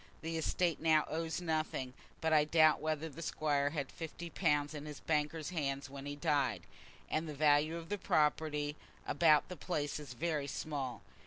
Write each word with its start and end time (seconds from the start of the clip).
The 0.23 0.35
estate 0.35 0.79
now 0.81 1.05
owes 1.09 1.39
nothing; 1.41 1.93
but 2.21 2.33
I 2.33 2.43
doubt 2.43 2.81
whether 2.81 3.07
the 3.07 3.21
Squire 3.21 3.69
had 3.69 3.91
fifty 3.91 4.31
pounds 4.31 4.73
in 4.73 4.87
his 4.87 4.99
banker's 4.99 5.51
hands 5.51 5.91
when 5.91 6.07
he 6.07 6.15
died, 6.15 6.63
and 7.07 7.29
the 7.29 7.35
value 7.35 7.77
of 7.77 7.89
the 7.89 7.99
property 7.99 8.75
about 9.05 9.47
the 9.47 9.57
place 9.57 9.99
is 9.99 10.13
very 10.13 10.47
small. 10.47 11.03